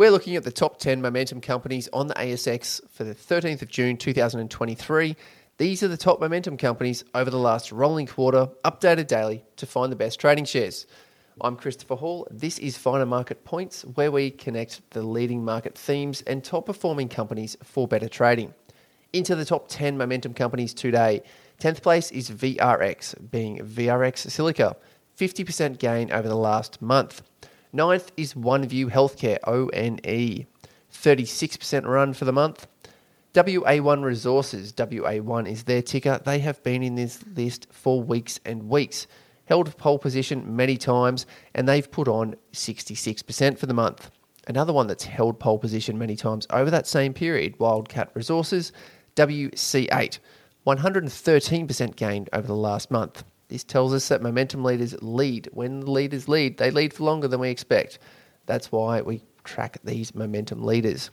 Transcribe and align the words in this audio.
We're 0.00 0.10
looking 0.10 0.34
at 0.36 0.44
the 0.44 0.50
top 0.50 0.78
10 0.78 1.02
momentum 1.02 1.42
companies 1.42 1.86
on 1.92 2.06
the 2.06 2.14
ASX 2.14 2.80
for 2.90 3.04
the 3.04 3.14
13th 3.14 3.60
of 3.60 3.68
June 3.68 3.98
2023. 3.98 5.14
These 5.58 5.82
are 5.82 5.88
the 5.88 5.98
top 5.98 6.20
momentum 6.20 6.56
companies 6.56 7.04
over 7.14 7.30
the 7.30 7.36
last 7.36 7.70
rolling 7.70 8.06
quarter, 8.06 8.48
updated 8.64 9.08
daily 9.08 9.44
to 9.56 9.66
find 9.66 9.92
the 9.92 9.96
best 9.96 10.18
trading 10.18 10.46
shares. 10.46 10.86
I'm 11.42 11.54
Christopher 11.54 11.96
Hall. 11.96 12.26
This 12.30 12.58
is 12.58 12.78
Finer 12.78 13.04
Market 13.04 13.44
Points, 13.44 13.82
where 13.82 14.10
we 14.10 14.30
connect 14.30 14.80
the 14.92 15.02
leading 15.02 15.44
market 15.44 15.76
themes 15.76 16.22
and 16.22 16.42
top 16.42 16.64
performing 16.64 17.10
companies 17.10 17.58
for 17.62 17.86
better 17.86 18.08
trading. 18.08 18.54
Into 19.12 19.36
the 19.36 19.44
top 19.44 19.68
10 19.68 19.98
momentum 19.98 20.32
companies 20.32 20.72
today. 20.72 21.22
10th 21.60 21.82
place 21.82 22.10
is 22.10 22.30
VRX, 22.30 23.30
being 23.30 23.58
VRX 23.58 24.30
Silica, 24.30 24.76
50% 25.18 25.78
gain 25.78 26.10
over 26.10 26.26
the 26.26 26.36
last 26.36 26.80
month. 26.80 27.20
Ninth 27.72 28.10
is 28.16 28.34
OneView 28.34 28.90
Healthcare, 28.90 29.38
ONE, 29.46 30.46
36% 30.92 31.86
run 31.86 32.12
for 32.12 32.24
the 32.24 32.32
month. 32.32 32.66
WA1 33.32 34.02
Resources, 34.02 34.72
WA1 34.72 35.48
is 35.48 35.62
their 35.62 35.80
ticker. 35.80 36.20
They 36.24 36.40
have 36.40 36.60
been 36.64 36.82
in 36.82 36.96
this 36.96 37.24
list 37.36 37.68
for 37.70 38.02
weeks 38.02 38.40
and 38.44 38.68
weeks. 38.68 39.06
Held 39.44 39.76
pole 39.76 40.00
position 40.00 40.56
many 40.56 40.76
times, 40.76 41.26
and 41.54 41.68
they've 41.68 41.88
put 41.88 42.08
on 42.08 42.34
66% 42.52 43.56
for 43.56 43.66
the 43.66 43.74
month. 43.74 44.10
Another 44.48 44.72
one 44.72 44.88
that's 44.88 45.04
held 45.04 45.38
pole 45.38 45.58
position 45.58 45.96
many 45.96 46.16
times 46.16 46.48
over 46.50 46.72
that 46.72 46.88
same 46.88 47.14
period, 47.14 47.56
Wildcat 47.60 48.10
Resources, 48.14 48.72
WC8, 49.14 50.18
113% 50.66 51.96
gained 51.96 52.30
over 52.32 52.48
the 52.48 52.54
last 52.54 52.90
month. 52.90 53.22
This 53.50 53.64
tells 53.64 53.92
us 53.92 54.08
that 54.08 54.22
momentum 54.22 54.62
leaders 54.62 54.94
lead. 55.02 55.48
When 55.52 55.84
leaders 55.84 56.28
lead, 56.28 56.58
they 56.58 56.70
lead 56.70 56.94
for 56.94 57.02
longer 57.02 57.26
than 57.26 57.40
we 57.40 57.50
expect. 57.50 57.98
That's 58.46 58.70
why 58.70 59.02
we 59.02 59.22
track 59.42 59.78
these 59.82 60.14
momentum 60.14 60.62
leaders. 60.62 61.10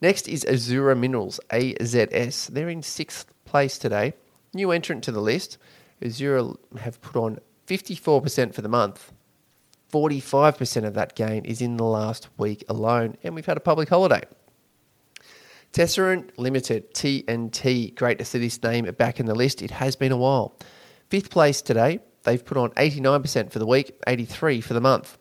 Next 0.00 0.28
is 0.28 0.44
Azure 0.44 0.94
Minerals, 0.94 1.40
AZS. 1.50 2.48
They're 2.48 2.68
in 2.68 2.82
sixth 2.82 3.32
place 3.44 3.78
today. 3.78 4.14
New 4.54 4.70
entrant 4.70 5.02
to 5.04 5.12
the 5.12 5.20
list. 5.20 5.58
Azure 6.00 6.52
have 6.78 7.00
put 7.00 7.16
on 7.16 7.40
54% 7.66 8.54
for 8.54 8.62
the 8.62 8.68
month. 8.68 9.12
45% 9.92 10.84
of 10.84 10.94
that 10.94 11.16
gain 11.16 11.44
is 11.44 11.60
in 11.60 11.76
the 11.76 11.84
last 11.84 12.28
week 12.38 12.64
alone, 12.68 13.16
and 13.24 13.34
we've 13.34 13.46
had 13.46 13.56
a 13.56 13.60
public 13.60 13.88
holiday. 13.88 14.22
Tesserent 15.72 16.30
Limited, 16.36 16.94
TNT. 16.94 17.94
Great 17.94 18.18
to 18.18 18.24
see 18.24 18.38
this 18.38 18.62
name 18.62 18.84
back 18.96 19.18
in 19.18 19.26
the 19.26 19.34
list. 19.34 19.62
It 19.62 19.72
has 19.72 19.96
been 19.96 20.12
a 20.12 20.16
while. 20.16 20.56
Fifth 21.08 21.30
place 21.30 21.62
today. 21.62 22.00
They've 22.24 22.44
put 22.44 22.56
on 22.56 22.70
89% 22.70 23.52
for 23.52 23.60
the 23.60 23.66
week, 23.66 23.96
83 24.08 24.60
for 24.60 24.74
the 24.74 24.80
month. 24.80 25.16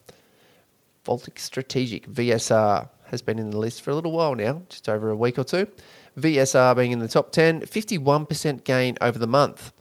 Voltaic 1.06 1.38
Strategic, 1.38 2.08
VSR, 2.08 2.90
has 3.12 3.22
been 3.22 3.38
in 3.38 3.52
the 3.52 3.60
list 3.60 3.84
for 3.84 3.92
a 3.92 3.96
little 3.96 4.12
while 4.12 4.34
now, 4.34 4.64
just 4.68 4.90
over 4.90 5.12
a 5.12 5.16
week 5.16 5.38
or 5.38 5.44
two. 5.44 5.68
VSR 6.18 6.76
being 6.76 6.92
in 6.92 7.00
the 7.00 7.08
top 7.08 7.32
10, 7.32 7.62
51% 7.62 8.64
gain 8.64 8.98
over 9.00 9.20
the 9.20 9.28
month. 9.28 9.72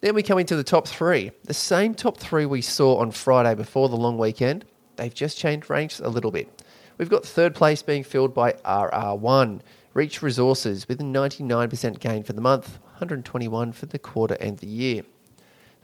Then 0.00 0.16
we 0.16 0.24
come 0.24 0.40
into 0.40 0.56
the 0.56 0.64
top 0.64 0.88
three. 0.88 1.30
The 1.44 1.54
same 1.54 1.94
top 1.94 2.18
three 2.18 2.46
we 2.46 2.60
saw 2.60 2.96
on 2.96 3.12
Friday 3.12 3.54
before 3.54 3.88
the 3.88 3.96
long 3.96 4.18
weekend. 4.18 4.64
They've 4.96 5.14
just 5.14 5.38
changed 5.38 5.70
ranks 5.70 6.00
a 6.00 6.08
little 6.08 6.32
bit. 6.32 6.62
We've 6.98 7.08
got 7.08 7.24
third 7.24 7.54
place 7.54 7.82
being 7.82 8.02
filled 8.02 8.34
by 8.34 8.52
RR1, 8.64 9.60
Reach 9.94 10.20
Resources, 10.20 10.88
with 10.88 11.00
a 11.00 11.04
99% 11.04 12.00
gain 12.00 12.24
for 12.24 12.32
the 12.32 12.40
month, 12.40 12.80
121 12.94 13.72
for 13.72 13.86
the 13.86 13.98
quarter 14.00 14.36
and 14.40 14.58
the 14.58 14.66
year. 14.66 15.04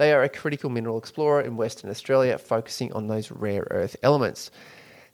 They 0.00 0.12
are 0.14 0.22
a 0.22 0.30
critical 0.30 0.70
mineral 0.70 0.96
explorer 0.96 1.42
in 1.42 1.58
Western 1.58 1.90
Australia, 1.90 2.38
focusing 2.38 2.90
on 2.94 3.06
those 3.06 3.30
rare 3.30 3.66
earth 3.70 3.96
elements. 4.02 4.50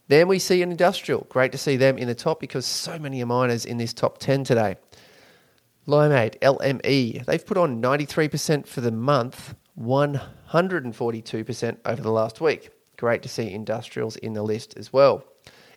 Then 0.07 0.29
we 0.29 0.39
see 0.39 0.63
an 0.63 0.71
industrial. 0.71 1.27
Great 1.29 1.51
to 1.51 1.59
see 1.59 1.75
them 1.75 1.99
in 1.99 2.07
the 2.07 2.15
top 2.15 2.39
because 2.39 2.65
so 2.65 2.97
many 2.97 3.25
miners 3.25 3.67
in 3.67 3.79
this 3.79 3.93
top 3.93 4.19
10 4.19 4.45
today. 4.45 4.77
Limeade, 5.89 6.39
LME, 6.39 7.25
they've 7.25 7.45
put 7.45 7.59
on 7.59 7.83
93% 7.83 8.65
for 8.65 8.81
the 8.81 8.93
month, 8.93 9.57
142% 9.77 11.77
over 11.85 12.01
the 12.01 12.13
last 12.13 12.41
week. 12.41 12.71
Great 12.97 13.23
to 13.23 13.29
see 13.29 13.51
industrials 13.51 14.15
in 14.15 14.35
the 14.35 14.43
list 14.45 14.79
as 14.79 14.93
well. 14.93 15.25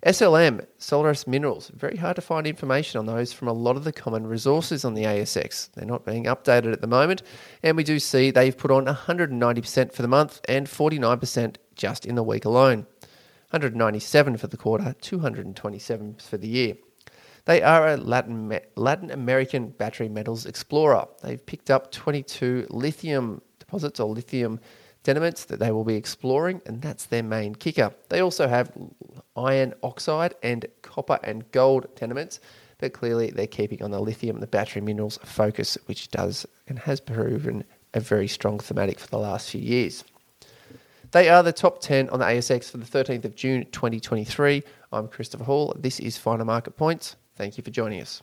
SLM, 0.05 0.65
Solis 0.77 1.27
Minerals, 1.27 1.69
very 1.75 1.97
hard 1.97 2.15
to 2.15 2.21
find 2.21 2.47
information 2.47 2.99
on 2.99 3.05
those 3.05 3.33
from 3.33 3.49
a 3.49 3.53
lot 3.53 3.75
of 3.75 3.83
the 3.83 3.91
common 3.91 4.25
resources 4.25 4.85
on 4.85 4.93
the 4.93 5.03
ASX. 5.03 5.69
They're 5.73 5.85
not 5.85 6.05
being 6.05 6.23
updated 6.23 6.71
at 6.71 6.79
the 6.79 6.87
moment, 6.87 7.21
and 7.63 7.75
we 7.75 7.83
do 7.83 7.99
see 7.99 8.31
they've 8.31 8.57
put 8.57 8.71
on 8.71 8.85
190% 8.85 9.91
for 9.91 10.01
the 10.01 10.07
month 10.07 10.39
and 10.47 10.67
49% 10.67 11.57
just 11.75 12.05
in 12.05 12.15
the 12.15 12.23
week 12.23 12.45
alone. 12.45 12.87
197 13.49 14.37
for 14.37 14.47
the 14.47 14.55
quarter, 14.55 14.95
227 15.01 16.15
for 16.15 16.37
the 16.37 16.47
year. 16.47 16.75
They 17.43 17.61
are 17.61 17.89
a 17.89 17.97
Latin, 17.97 18.57
Latin 18.77 19.11
American 19.11 19.67
battery 19.71 20.07
metals 20.07 20.45
explorer. 20.45 21.07
They've 21.21 21.45
picked 21.45 21.69
up 21.69 21.91
22 21.91 22.67
lithium 22.69 23.41
deposits 23.59 23.99
or 23.99 24.07
lithium 24.07 24.61
tenements 25.03 25.45
that 25.45 25.59
they 25.59 25.71
will 25.71 25.83
be 25.83 25.95
exploring, 25.95 26.61
and 26.65 26.81
that's 26.81 27.05
their 27.05 27.23
main 27.23 27.55
kicker. 27.55 27.93
They 28.09 28.21
also 28.21 28.47
have 28.47 28.71
iron 29.39 29.73
oxide 29.83 30.35
and 30.43 30.65
copper 30.81 31.19
and 31.23 31.49
gold 31.51 31.87
tenements, 31.95 32.39
but 32.79 32.93
clearly 32.93 33.31
they're 33.31 33.47
keeping 33.47 33.81
on 33.81 33.91
the 33.91 33.99
lithium, 33.99 34.35
and 34.35 34.43
the 34.43 34.47
battery 34.47 34.81
minerals 34.81 35.19
focus, 35.23 35.77
which 35.85 36.09
does 36.09 36.45
and 36.67 36.79
has 36.79 36.99
proven 36.99 37.63
a 37.93 37.99
very 37.99 38.27
strong 38.27 38.59
thematic 38.59 38.99
for 38.99 39.07
the 39.07 39.17
last 39.17 39.49
few 39.49 39.61
years. 39.61 40.03
They 41.11 41.27
are 41.29 41.41
the 41.41 41.51
top 41.51 41.81
10 41.81 42.09
on 42.09 42.19
the 42.19 42.25
ASX 42.25 42.69
for 42.69 42.77
the 42.77 42.85
13th 42.85 43.25
of 43.25 43.35
June 43.35 43.65
2023. 43.71 44.63
I'm 44.91 45.07
Christopher 45.07 45.43
Hall. 45.43 45.73
This 45.77 45.99
is 45.99 46.17
Finer 46.17 46.45
Market 46.45 46.77
Points. 46.77 47.15
Thank 47.35 47.57
you 47.57 47.63
for 47.63 47.71
joining 47.71 48.01
us. 48.01 48.21